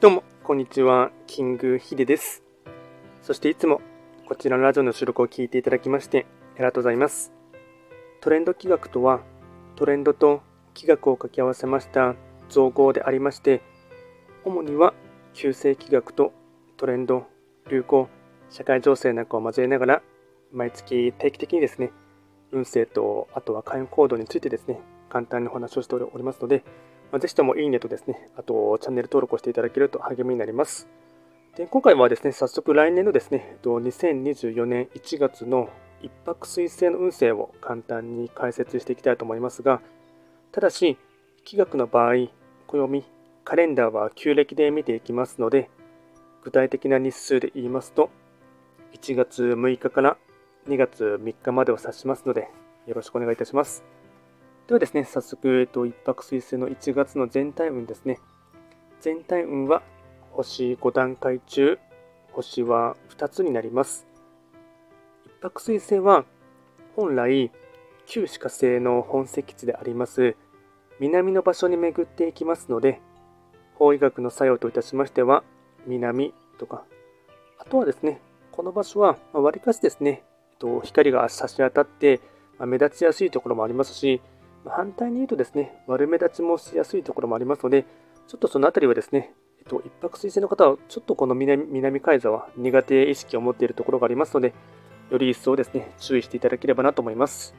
[0.00, 1.10] どうも、こんにちは。
[1.26, 2.44] キングヒデです。
[3.20, 3.80] そしていつも
[4.28, 6.24] こちらのラジオの収録を聞いていただきまして
[6.54, 7.32] ありがとうございます。
[8.20, 9.22] トレンド企画とは、
[9.74, 10.42] トレンドと
[10.72, 12.14] 企画を掛け合わせました
[12.48, 13.60] 造語でありまして、
[14.44, 14.94] 主には
[15.34, 16.32] 旧世企画と
[16.76, 17.26] トレンド、
[17.68, 18.08] 流行、
[18.50, 20.02] 社会情勢なんかを交えながら、
[20.52, 21.90] 毎月定期的にですね、
[22.52, 24.78] 運勢とあとは開運行動についてですね、
[25.08, 26.64] 簡単にお話をしておりますので、
[27.10, 30.88] まあ、ぜひともいいねとですね、あとチャンネル登録をしていただけると励みになります。
[31.56, 35.70] で今回はですね、早速来年のですね、2024年1月の
[36.02, 39.80] 一泊水星の運勢を簡単に解説していきたいと思いますが、
[40.52, 40.96] ただし、
[41.44, 42.28] 気学の場合、
[42.66, 43.04] 暦、
[43.44, 45.70] カレンダーは旧暦で見ていきますので、
[46.44, 48.10] 具体的な日数で言いますと、
[48.92, 50.16] 1月6日から
[50.68, 52.48] 2月3日までを指しますので、
[52.86, 53.82] よろしくお願いいたします。
[54.68, 58.20] ではですね、早速、えっと、一泊水星の1月の全体運ですね。
[59.00, 59.82] 全体運は
[60.32, 61.78] 星5段階中、
[62.32, 64.06] 星は2つになります。
[65.24, 66.26] 一泊水星は
[66.96, 67.50] 本来、
[68.04, 70.36] 旧歯科星の本石地であります
[71.00, 73.00] 南の場所に巡っていきますので、
[73.76, 75.44] 法医学の作用といたしましては、
[75.86, 76.84] 南とか、
[77.58, 78.20] あとはですね、
[78.52, 80.24] この場所はわりかしですね、
[80.82, 82.20] 光が差し当たって
[82.58, 84.20] 目立ちやすいところもありますし、
[84.66, 87.84] 反対に言うとですね、悪目立ちもしやすいところもありますので、
[88.26, 94.54] ちょっとそのあたりはですね、えっと、一泊水星の方は、ちょっとこの南南海座は苦手意識を持っているところがありますので、
[95.10, 97.54] より一層ですね、注意していただければなと思います。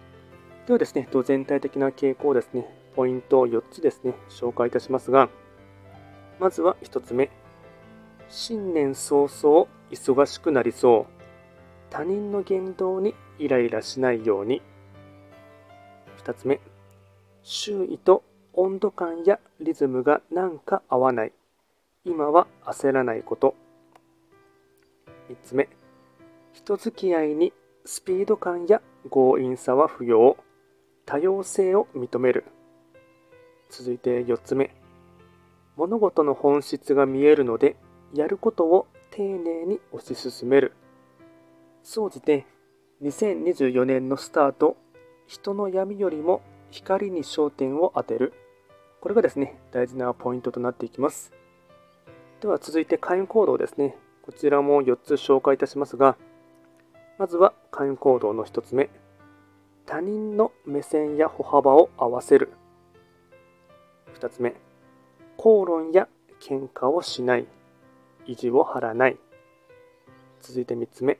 [0.67, 5.29] ではですね、全体的な傾向ですね、ポイントを4つですね、紹介いたしますが、
[6.39, 7.31] まずは1つ目、
[8.29, 11.19] 新年早々忙しくなりそう。
[11.89, 14.61] 他人の言動にイライラしないように。
[16.23, 16.59] 2つ目、
[17.43, 18.23] 周囲と
[18.53, 21.33] 温度感やリズムがなんか合わない。
[22.05, 23.55] 今は焦らないこと。
[25.29, 25.69] 3つ目、
[26.53, 27.53] 人付き合いに
[27.85, 30.37] スピード感や強引さは不要。
[31.05, 32.45] 多様性を認める。
[33.69, 34.75] 続いて4つ目、
[35.75, 37.77] 物事の本質が見えるので、
[38.13, 40.73] やることを丁寧に推し進める。
[41.81, 42.45] 総じて、
[43.01, 44.77] 2024年のスタート、
[45.25, 46.41] 人の闇よりも
[46.71, 48.33] 光に焦点を当てる。
[49.01, 51.31] これがですね、大事なポイントとなっていきます。
[52.41, 53.97] では続いて開運行動ですね。
[54.21, 56.17] こちらも4つ紹介いたしますが、
[57.17, 58.89] まずは開運行動の1つ目。
[59.85, 62.53] 他人の目線や歩幅を合わせる。
[64.19, 64.53] 2つ目。
[65.35, 66.07] 口論や
[66.39, 67.47] 喧嘩をしない。
[68.25, 69.17] 意地を張らない。
[70.41, 71.17] 続いて3つ目。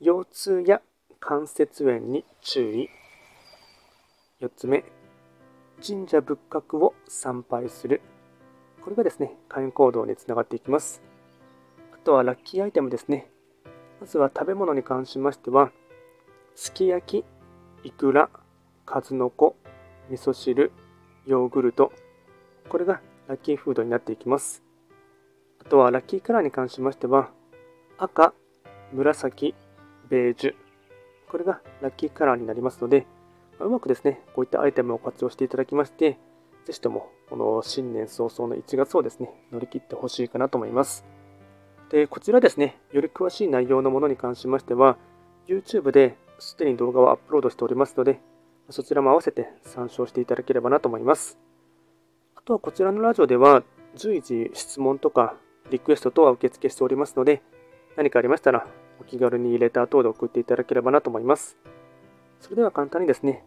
[0.00, 0.82] 腰痛や
[1.20, 2.90] 関節炎に注意。
[4.40, 4.84] 4つ目。
[5.86, 8.00] 神社仏閣を参拝する。
[8.80, 11.02] これがですね、開運行動につながっていきます。
[11.92, 13.30] あとはラッキーアイテムですね。
[14.00, 15.70] まずは食べ物に関しましては、
[16.54, 18.30] すき焼き、いくら、
[18.86, 19.56] 数の子、
[20.08, 20.72] 味噌汁、
[21.26, 21.92] ヨーグルト。
[22.70, 24.62] これがラッキーフードになっていきます。
[25.60, 27.30] あとはラッキーカラーに関しましては、
[27.98, 28.32] 赤、
[28.94, 29.54] 紫、
[30.08, 30.54] ベージュ。
[31.28, 33.06] これがラッキーカラーになりますので、
[33.64, 36.18] うまくですね、こういったアイテムを活用していただきまして、
[36.64, 41.04] ぜひともこの新年早々の1月をですね、乗り切ってほしいかなと思います。
[41.90, 44.96] で、こちらですね、より詳しい内容のものに関しましては、
[45.46, 48.20] YouTube ですでに動画をアップロードしておりますので、
[48.70, 51.38] そちらも合わせて参照していただければなと思います。
[52.36, 53.62] あとはこちらのラジオでは、
[53.96, 55.34] 随時質問とか
[55.70, 57.42] リクエスト等は受付しておりますので、
[57.96, 58.66] 何かありましたら
[59.00, 61.58] お気軽にレター等で送っていただければなと思います。
[62.40, 63.44] それでは簡単にですね、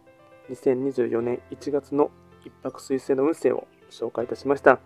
[0.50, 2.10] 2024年1月の
[2.44, 4.80] 一泊水星の運勢を紹介いたしました。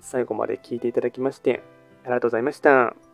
[0.00, 1.62] 最後まで聞いていただきまして
[2.04, 3.07] ありがとうございました。